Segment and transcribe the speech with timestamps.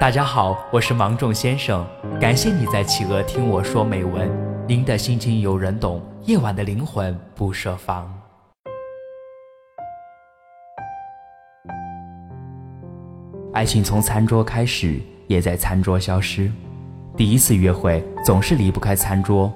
[0.00, 1.86] 大家好，我是芒种先生，
[2.18, 4.30] 感谢你在企鹅听我说美文。
[4.66, 8.10] 您的心情有人懂，夜晚的灵魂不设防。
[13.52, 16.50] 爱情从餐桌开始，也在餐桌消失。
[17.14, 19.52] 第一次约会总是离不开餐桌，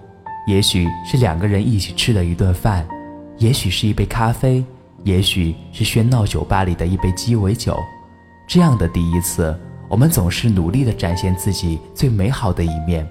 [0.47, 2.87] 也许是两个人一起吃的一顿饭，
[3.39, 4.63] 也许是一杯咖啡，
[5.05, 7.75] 也许是喧闹酒吧里的一杯鸡尾酒。
[8.47, 9.59] 这样的第一次。
[9.95, 13.09] 我们总是努力地展现自己最美好的一面。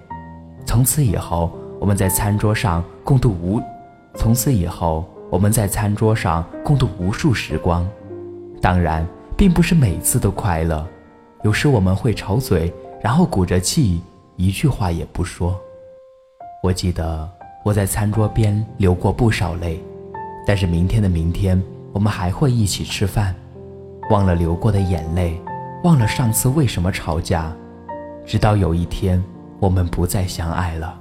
[0.65, 3.61] 从此以后，我们在餐桌上共度无，
[4.15, 7.87] 从此以后我们在餐桌上共度无数时光。
[8.61, 9.07] 当然，
[9.37, 10.85] 并不是每次都快乐，
[11.43, 12.69] 有时我们会吵嘴，
[13.01, 14.01] 然后鼓着气，
[14.35, 15.57] 一句话也不说。
[16.61, 17.29] 我记得
[17.63, 19.81] 我在餐桌边流过不少泪，
[20.45, 21.63] 但是明天的明天，
[21.93, 23.33] 我们还会一起吃饭，
[24.09, 25.39] 忘了流过的眼泪。
[25.83, 27.53] 忘了上次为什么吵架，
[28.25, 29.21] 直到有一天
[29.59, 30.97] 我们不再相爱了，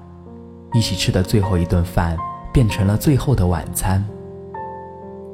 [0.73, 2.17] 一起吃的最后一顿饭
[2.53, 4.05] 变成了最后的晚餐。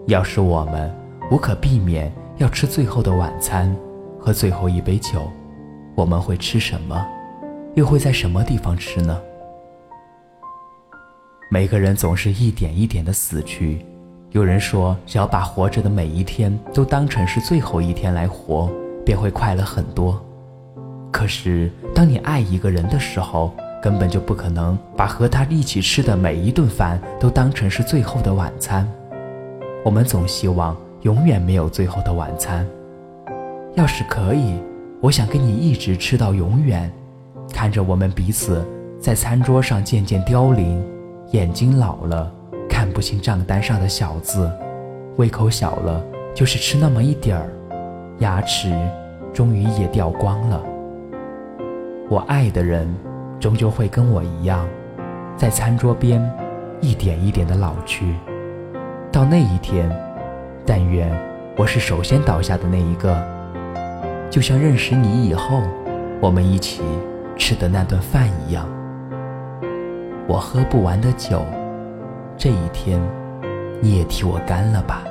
[0.06, 0.94] 要是我们
[1.30, 3.74] 无可避免要吃最后的晚餐，
[4.20, 5.30] 喝最后一杯酒，
[5.94, 7.06] 我们会吃什么？
[7.74, 9.18] 又会在什么地方吃呢？
[11.50, 13.82] 每个人总是一点一点的死去，
[14.32, 18.70] 有人说，只要把活着的每一天都当成是最后一天来活。
[19.08, 20.22] 便会快乐很多。
[21.10, 28.86] 可是，当你爱一个人的时候，根本就不可能把和他一起吃的每一顿饭都当成是最后的晚餐。
[29.82, 32.66] 我们总希望永远没有最后的晚餐。
[33.76, 34.58] 要是可以，
[35.00, 36.92] 我想跟你一直吃到永远，
[37.50, 38.62] 看着我们彼此
[39.00, 40.84] 在餐桌上渐渐凋零，
[41.30, 42.30] 眼睛老了
[42.68, 44.52] 看不清账单上的小字，
[45.16, 47.48] 胃口小了就是吃那么一点儿。
[48.18, 48.72] 牙齿
[49.32, 50.60] 终于也掉光了。
[52.08, 52.88] 我爱的人
[53.38, 54.66] 终究会跟我一样，
[55.36, 56.20] 在餐桌边
[56.80, 58.14] 一点一点的老去。
[59.12, 59.90] 到那一天，
[60.66, 61.10] 但愿
[61.56, 63.16] 我是首先倒下的那一个，
[64.30, 65.62] 就像认识你以后，
[66.20, 66.82] 我们一起
[67.36, 68.66] 吃的那顿饭一样。
[70.26, 71.42] 我喝不完的酒，
[72.36, 73.00] 这一天
[73.80, 75.04] 你也替我干了吧。